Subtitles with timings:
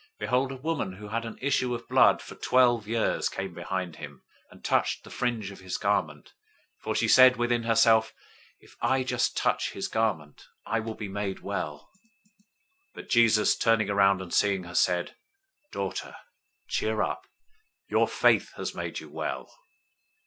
[0.01, 3.97] 009:020 Behold, a woman who had an issue of blood for twelve years came behind
[3.97, 6.33] him, and touched the fringe{or, tassel} of his garment;
[6.79, 8.11] 009:021 for she said within herself,
[8.59, 11.91] "If I just touch his garment, I will be made well."
[12.95, 15.15] 009:022 But Jesus, turning around and seeing her, said,
[15.71, 16.15] "Daughter,
[16.67, 17.27] cheer up!
[17.87, 19.53] Your faith has made you well."